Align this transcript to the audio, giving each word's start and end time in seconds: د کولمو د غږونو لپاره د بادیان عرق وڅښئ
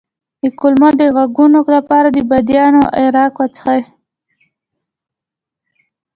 د 0.41 0.43
کولمو 0.59 0.89
د 1.01 1.01
غږونو 1.15 1.59
لپاره 1.75 2.07
د 2.11 2.17
بادیان 2.29 2.73
عرق 3.01 3.35
وڅښئ 3.37 3.81